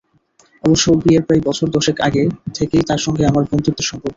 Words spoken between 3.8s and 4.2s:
সম্পর্ক।